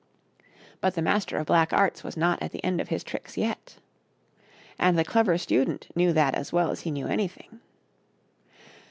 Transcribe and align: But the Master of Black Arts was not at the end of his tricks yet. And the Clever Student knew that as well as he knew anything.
But 0.79 0.95
the 0.95 1.01
Master 1.03 1.37
of 1.37 1.45
Black 1.45 1.71
Arts 1.71 2.03
was 2.03 2.17
not 2.17 2.41
at 2.41 2.51
the 2.51 2.63
end 2.65 2.81
of 2.81 2.87
his 2.87 3.03
tricks 3.03 3.37
yet. 3.37 3.77
And 4.79 4.97
the 4.97 5.03
Clever 5.05 5.37
Student 5.37 5.89
knew 5.95 6.11
that 6.11 6.33
as 6.33 6.51
well 6.51 6.71
as 6.71 6.81
he 6.81 6.89
knew 6.89 7.05
anything. 7.05 7.59